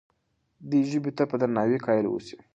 دې 0.69 0.79
ژبې 0.91 1.11
ته 1.17 1.23
په 1.29 1.35
درناوي 1.41 1.77
قایل 1.85 2.05
اوسئ. 2.09 2.37